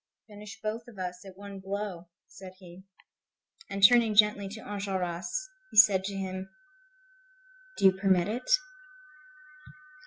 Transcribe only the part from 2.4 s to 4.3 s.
he. And turning